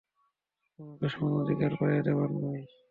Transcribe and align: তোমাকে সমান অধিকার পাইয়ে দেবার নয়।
তোমাকে 0.79 1.07
সমান 1.13 1.33
অধিকার 1.41 1.71
পাইয়ে 1.79 2.01
দেবার 2.07 2.29
নয়। 2.35 2.63